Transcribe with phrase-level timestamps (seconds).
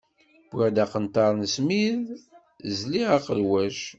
[0.53, 2.05] Wwiɣ-d aqenṭar n smid,
[2.77, 3.79] zliɣ aqelwac.